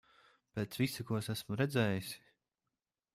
[0.55, 2.19] Pēc visa, ko es esmu redzējusi...